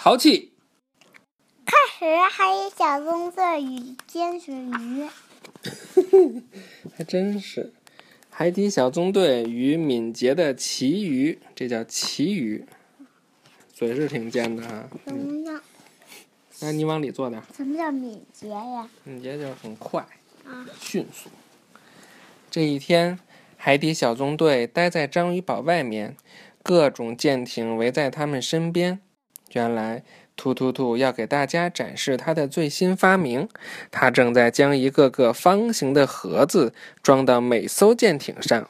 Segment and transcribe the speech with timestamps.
[0.00, 0.52] 淘气。
[1.66, 5.08] 开始，还有小棕色与尖水鱼。
[6.96, 7.72] 还真是，
[8.30, 12.64] 海底小纵队与敏捷的旗鱼，这叫旗鱼，
[13.72, 14.88] 嘴是挺尖的哈。
[15.04, 15.60] 什么叫？
[16.60, 17.42] 那你往里坐点。
[17.56, 18.88] 什么叫敏捷呀？
[19.02, 20.06] 敏捷就是很快，
[20.44, 21.28] 啊，迅速。
[22.48, 23.18] 这一天，
[23.56, 26.16] 海底小纵队待在章鱼堡外面，
[26.62, 29.00] 各种舰艇围在他们身边。
[29.52, 30.02] 原来，
[30.36, 33.48] 突突突要给大家展示他的最新发明。
[33.90, 38.68] 他正在将一个个方形的盒子装到每艘舰艇上。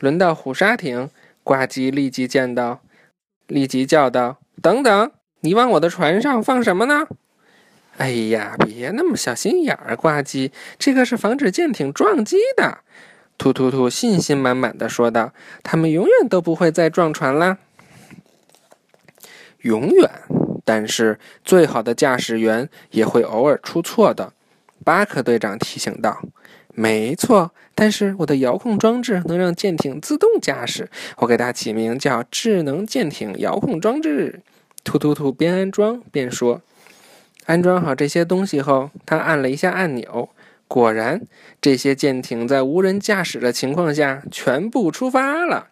[0.00, 1.08] 轮到虎鲨艇，
[1.42, 2.80] 呱唧立即见到，
[3.46, 5.10] 立即叫道：“等等，
[5.40, 7.06] 你往我的船上放什么呢？”
[7.96, 12.78] 哎呀，别那么小心眼儿，呱唧，这个是防止舰艇撞击的。
[13.38, 17.58] 突突突信心满满的说道：“他们永远都不会再撞船啦。”
[19.64, 20.10] 永远，
[20.64, 24.32] 但是最好的驾驶员也会偶尔出错的。
[24.82, 26.22] 巴克队长提醒道
[26.74, 34.40] ：“没错，但是我的遥控装置能让舰艇自动驾驶，我给它起名叫智能舰艇遥控装置。”
[34.84, 36.60] 突突突边安装边说。
[37.46, 40.30] 安装好这些东西后，他按了一下按钮，
[40.66, 41.20] 果然，
[41.60, 45.68] 这些舰艇在无人驾驶的情况下全部出发了。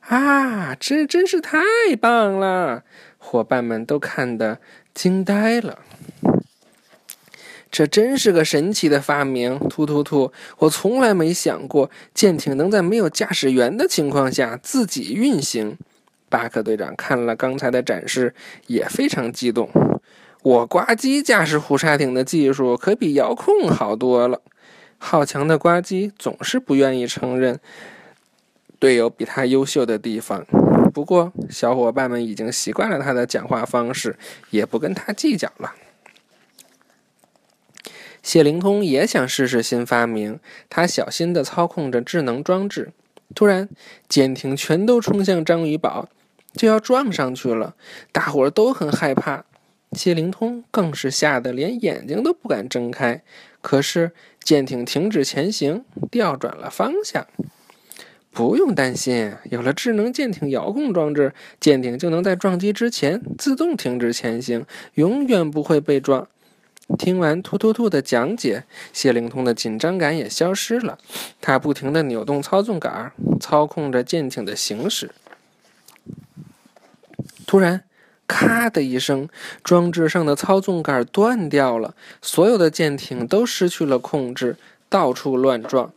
[0.00, 1.60] 啊，这真是太
[2.00, 2.84] 棒了！
[3.24, 4.58] 伙伴们都看得
[4.92, 5.78] 惊呆了。
[7.70, 9.58] 这真是个神奇的发明！
[9.70, 10.30] 突突突！
[10.58, 15.78] 我从来没想过舰艇能在没有驾驶员的情况下自己运行。
[16.28, 18.34] 巴克队长看了刚才的展示，
[18.66, 19.70] 也非常激动。
[20.42, 24.42] 我呱唧驾驶虎鲨艇的技术可比遥控好多了。
[24.98, 27.58] 好强的呱唧总是不愿意承认
[28.78, 30.44] 队友比他优秀的地方。
[30.92, 34.16] 不过，小伙伴们已经习惯了他的讲话方式，
[34.50, 35.74] 也不跟他计较了。
[38.22, 42.92] 谢灵通也想试试新发明，他小心地操控着智能装置。
[43.34, 43.68] 突然，
[44.08, 46.08] 舰艇全都冲向章鱼堡，
[46.52, 47.74] 就要撞上去了。
[48.12, 49.44] 大伙儿都很害怕，
[49.92, 53.22] 谢灵通更是吓得连眼睛都不敢睁开。
[53.60, 54.12] 可是，
[54.44, 57.26] 舰艇停止前行，调转了方向。
[58.32, 66.26] 不用担心，有了智能舰艇遥控装置，舰艇就能在撞击之前自动停止前行，永远不会被撞。
[66.98, 70.98] 听完突突突的讲解，谢灵通的紧张感也消失了。
[71.40, 75.10] 他不停地扭动操纵杆，操控着舰艇的行驶。
[77.46, 77.84] 突然，
[78.26, 79.28] 咔的一声，
[79.62, 84.56] 装置上的操纵杆断掉了，所有的舰艇都失去了控制，
[84.88, 85.92] 到处乱撞。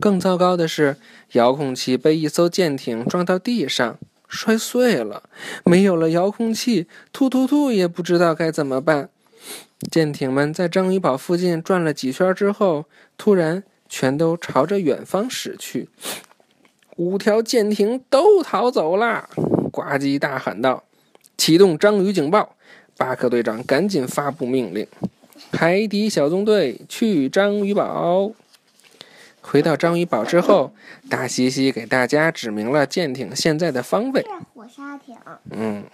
[0.00, 0.96] 更糟糕的是，
[1.32, 3.98] 遥控器被一艘舰艇撞到地上，
[4.28, 5.24] 摔碎了。
[5.64, 9.10] 没有了遥控器，突突突也不知道该怎么办。
[9.90, 15.88] 舰艇们在章鱼堡附近转了几圈之后，突然全都朝着远方驶去。
[16.96, 19.28] 五条舰艇都逃走了！
[19.70, 20.82] 呱唧大喊道
[21.38, 22.56] ：“启动章鱼警报！”
[22.98, 24.84] 巴克队长赶紧发布命令
[25.52, 28.32] ：“海底小纵队去章鱼堡！”
[29.50, 30.74] 回到章鱼堡之后，
[31.08, 34.22] 大西西给大家指明了舰艇现在的方位。
[34.52, 35.16] 火沙艇。
[35.50, 35.84] 嗯。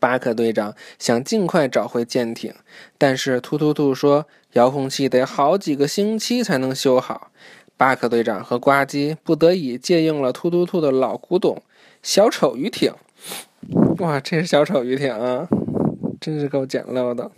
[0.00, 2.52] 巴克队长想尽快找回舰艇，
[2.98, 7.30] 但是突突兔说遥控器得好几个星期才能修好。
[7.76, 11.62] 巴克队长和呱唧不得已借用了突突兔的老古董
[12.02, 12.92] 小丑鱼艇。
[13.98, 15.46] 哇，这是小丑鱼艇啊，
[16.20, 17.30] 真是够简陋的。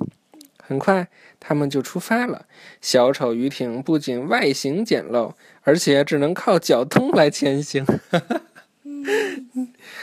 [0.66, 1.06] 很快，
[1.38, 2.46] 他们就出发了。
[2.80, 7.84] 小丑鱼艇不仅外形简陋，而且只能靠脚蹬来前行。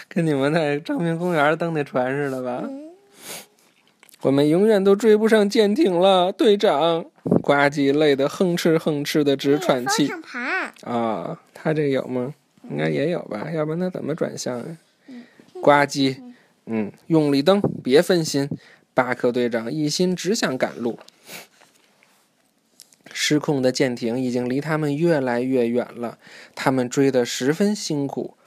[0.07, 2.69] 跟你们在昌平公园蹬那船似的吧？
[4.21, 7.05] 我们永远都追不上舰艇了，队长。
[7.41, 10.11] 呱唧累得哼哧哼哧的直喘气。
[10.83, 12.35] 啊，他这有吗？
[12.69, 14.77] 应该也有吧，要不然他怎么转向呀？
[15.61, 16.17] 呱唧，
[16.67, 18.47] 嗯，用力蹬，别分心。
[18.93, 20.99] 巴克队长一心只想赶路。
[23.13, 26.17] 失控的舰艇已经离他们越来越远了，
[26.55, 28.37] 他们追得十分辛苦。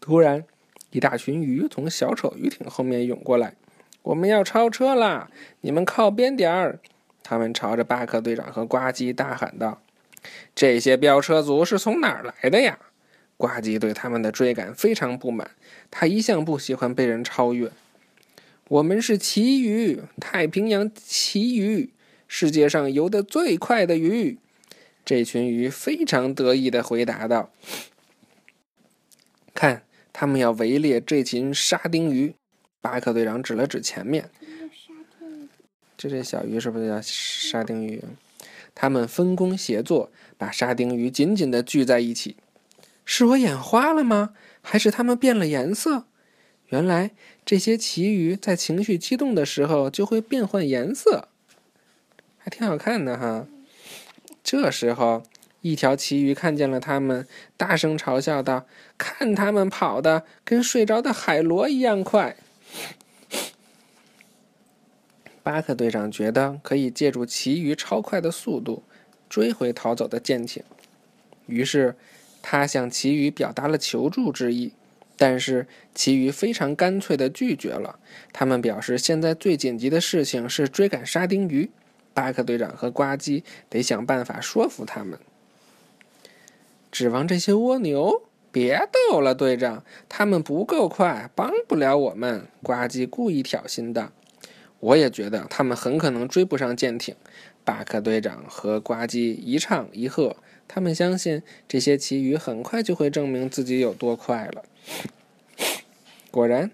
[0.00, 0.44] 突然，
[0.90, 3.54] 一大群鱼从小丑鱼艇后面涌过来。
[4.02, 5.28] 我们要超车啦！
[5.62, 6.78] 你们靠边点儿！
[7.24, 9.82] 他们朝着巴克队长和呱唧大喊道
[10.54, 12.78] ：“这些飙车族是从哪儿来的呀？”
[13.36, 15.50] 呱唧对他们的追赶非常不满，
[15.90, 17.70] 他一向不喜欢被人超越。
[18.68, 21.90] 我们是旗鱼，太平洋旗鱼，
[22.26, 24.38] 世界上游得最快的鱼。
[25.04, 27.50] 这群鱼非常得意的回答道
[29.54, 29.82] ：“看。”
[30.18, 32.34] 他们要围猎这群沙丁鱼。
[32.80, 34.30] 巴克队长指了指前面，
[35.98, 38.02] 这这小鱼是不是叫沙丁鱼？
[38.74, 42.36] 他们分工协作，把沙丁鱼紧紧的聚在一起。
[43.06, 44.34] 是我眼花了吗？
[44.60, 46.04] 还是他们变了颜色？
[46.66, 47.12] 原来
[47.44, 51.28] 这些旗鱼在情绪激动的时候就会变换颜色，
[52.36, 53.46] 还挺好看的哈。
[54.42, 55.22] 这时候，
[55.60, 57.26] 一条旗鱼看见了他们，
[57.56, 58.66] 大声嘲笑道
[58.98, 62.36] ：“看他们跑的跟睡着的海螺一样快！”
[65.44, 68.82] 巴克队长觉得可以借助旗鱼超快的速度
[69.28, 70.64] 追回逃走的舰艇，
[71.46, 71.94] 于是
[72.48, 74.72] 他向其余表达了求助之意。
[75.16, 77.98] 但是其余非常干脆地拒绝了。
[78.32, 81.70] 他们表示，现在最紧急的事情是追赶沙丁鱼。
[82.14, 85.18] 巴克队长和呱唧得想办法说服他们。
[86.92, 88.22] 指望这些蜗牛？
[88.52, 92.46] 别逗了，队长，他们不够快，帮不了我们。
[92.62, 94.12] 呱唧故意挑衅道。
[94.80, 97.14] 我也觉得他们很可能追不上舰艇。
[97.64, 100.36] 巴克队长和呱唧一唱一和，
[100.68, 104.62] 他们相信这些旗鱼很快就会证明自己有多快了。
[106.30, 106.70] 果然，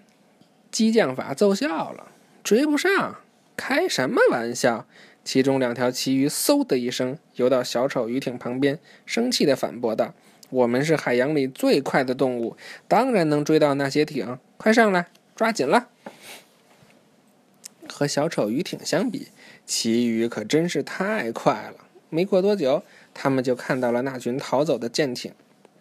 [0.69, 2.11] 激将法奏效了，
[2.43, 3.15] 追不上？
[3.55, 4.85] 开什么玩笑！
[5.23, 10.13] 其中两条旗鱼嗖的一声游到小丑鱼艇旁边，生气地反驳道
[10.51, 12.57] ：“我们是海洋里最快的动物，
[12.87, 14.37] 当然能追到那些艇。
[14.57, 15.87] 快上来，抓紧了！”
[17.93, 19.27] 和小丑鱼艇相比，
[19.67, 21.85] 旗鱼可真是太快了。
[22.09, 25.31] 没过多久，他们就看到了那群逃走的舰艇。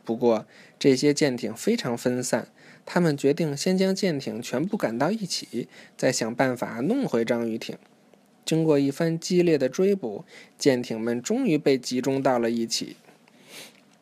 [0.04, 0.46] 不过，
[0.78, 2.48] 这些舰艇非常分散。
[2.84, 7.78] 他们决定先将舰艇全部赶到一起，再想办法弄回章鱼艇。
[8.44, 10.24] 经过一番激烈的追捕，
[10.58, 12.96] 舰艇们终于被集中到了一起。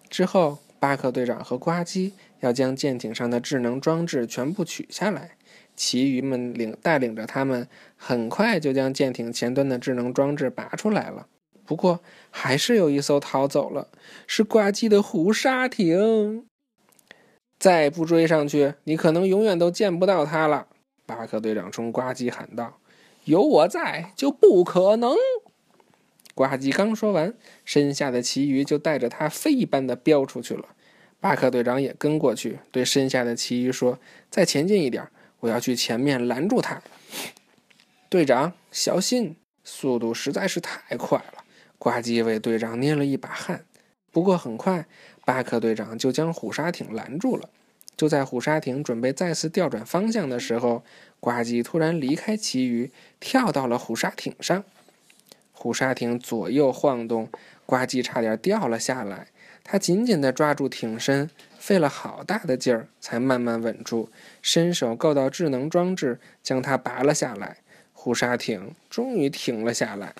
[0.08, 2.10] 之后，巴克队长和呱唧
[2.40, 5.36] 要将舰艇上的智能装置全部取下来。
[5.76, 11.26] 其余们领带领着他们，很快就将舰艇前端的智能装置拔出来了。
[11.64, 12.00] 不过，
[12.30, 13.88] 还是有一艘逃走了，
[14.26, 16.44] 是呱唧的虎鲨艇。
[17.58, 20.66] 再不追上去，你可能永远都见不到它了。
[21.06, 22.78] 巴克队长冲呱唧喊道
[23.24, 25.14] ：“有我在，就不可能。”
[26.40, 27.34] 呱唧刚说完，
[27.66, 30.70] 身下的旗鱼就带着他飞一般的飙出去了。
[31.20, 33.98] 巴克队长也跟过去，对身下的旗鱼说
[34.30, 35.06] ：“再前进一点，
[35.40, 36.82] 我要去前面拦住他。”
[38.08, 39.36] 队长，小心！
[39.64, 41.44] 速度实在是太快了。
[41.78, 43.66] 呱唧为队长捏了一把汗。
[44.10, 44.86] 不过很快。
[45.26, 47.50] 巴克队长就将虎鲨艇拦住了。
[47.98, 50.82] 就在虎鲨艇准备再次调转方向的时候，
[51.20, 52.90] 呱唧突然离开旗鱼，
[53.20, 54.64] 跳到了虎鲨艇上。
[55.62, 57.28] 虎鲨艇左右晃动，
[57.66, 59.26] 呱唧差点掉了下来。
[59.62, 61.28] 他紧紧地抓住艇身，
[61.58, 64.08] 费了好大的劲儿才慢慢稳住，
[64.40, 67.58] 伸手够到智能装置，将它拔了下来。
[67.92, 70.14] 虎鲨艇终于停了下来。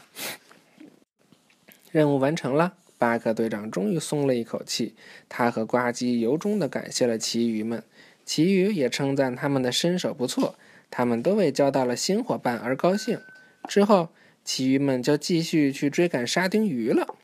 [1.91, 2.75] 任务完成了。
[2.99, 4.95] 巴克队长终于松了一口气，
[5.31, 7.83] 他和呱唧由衷地感谢了旗鱼们，
[8.27, 10.57] 旗鱼也称赞他们的身手不错，
[10.91, 13.19] 他们都为交到了新伙伴而高兴。
[13.67, 14.11] 之后，
[14.45, 17.15] 旗鱼们就继续去追赶沙丁鱼了。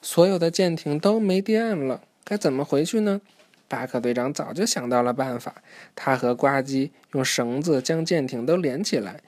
[0.00, 3.20] 所有的舰艇都没电了，该怎么回去呢？
[3.66, 5.62] 巴克队长早就想到了办法，
[5.94, 9.20] 他和呱唧用绳子将舰艇都连起来。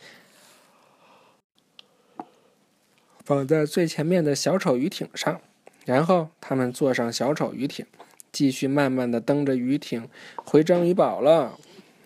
[3.25, 5.40] 绑在最前面的小丑鱼艇上。
[5.85, 7.87] 然后他们坐上小丑鱼艇，
[8.33, 11.59] 继续慢慢的蹬着鱼艇回章鱼堡了。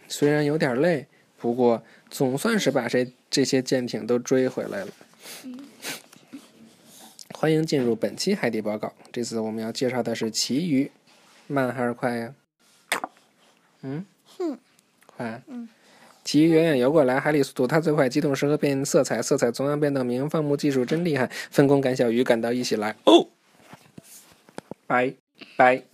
[0.07, 1.07] 虽然有点累，
[1.39, 4.93] 不过总算是把这这些舰艇都追回来了。
[7.35, 8.93] 欢迎进入本期海底报告。
[9.13, 10.91] 这次我们要介绍的是旗鱼，
[11.47, 12.35] 慢还是快呀？
[13.83, 14.05] 嗯？
[15.07, 15.43] 快。
[15.47, 15.69] 嗯。
[16.23, 22.95] 旗鱼远远游过来，海里速度它最快，机动适合变色彩，色彩总要变到明，放牧技术真厉害，分工赶小鱼赶到一起来。
[23.05, 23.27] 哦。
[24.87, 25.15] 拜
[25.57, 25.57] 拜。
[25.57, 25.90] 拜。